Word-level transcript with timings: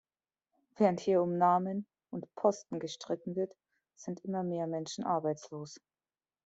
Während 0.77 0.99
hier 0.99 1.21
um 1.21 1.37
Namen 1.37 1.85
und 2.09 2.33
Posten 2.33 2.79
gestritten 2.79 3.35
wird, 3.35 3.55
sind 3.95 4.19
immer 4.25 4.41
mehr 4.41 4.65
Menschen 4.65 5.03
arbeitslos. 5.03 5.79